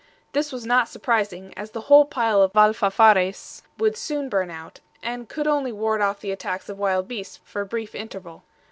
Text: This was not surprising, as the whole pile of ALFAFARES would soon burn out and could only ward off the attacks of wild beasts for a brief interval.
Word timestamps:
This 0.31 0.51
was 0.51 0.65
not 0.65 0.89
surprising, 0.89 1.53
as 1.55 1.69
the 1.69 1.81
whole 1.81 2.05
pile 2.05 2.41
of 2.41 2.53
ALFAFARES 2.53 3.61
would 3.77 3.95
soon 3.95 4.29
burn 4.29 4.49
out 4.49 4.79
and 5.03 5.29
could 5.29 5.45
only 5.45 5.71
ward 5.71 6.01
off 6.01 6.21
the 6.21 6.31
attacks 6.31 6.69
of 6.69 6.79
wild 6.79 7.07
beasts 7.07 7.39
for 7.43 7.61
a 7.61 7.67
brief 7.67 7.93
interval. 7.93 8.41